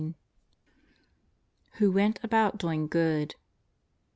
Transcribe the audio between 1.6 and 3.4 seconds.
"WHO WENT ABOUT DOING GOOD.'